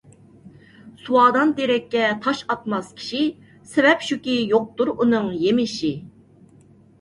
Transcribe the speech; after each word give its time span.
سۇۋادان 1.01 1.51
تېرەككە 1.59 2.07
تاش 2.23 2.41
ئاتماس 2.53 2.89
كىشى، 3.01 3.21
سەۋەب 3.75 4.07
شۇكى 4.09 4.39
يوقتۇر 4.55 4.93
ئۇنىڭ 4.95 5.31
يېمىشى. 5.45 5.93